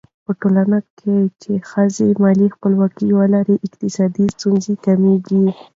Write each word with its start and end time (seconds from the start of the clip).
په 0.25 0.31
ټولنه 0.41 0.77
کې 0.99 1.15
چې 1.41 1.51
ښځو 1.69 2.07
مالي 2.23 2.47
خپلواکي 2.55 3.07
ولري، 3.19 3.55
اقتصادي 3.67 4.25
ستونزې 4.35 4.73
کمېږي. 4.85 5.43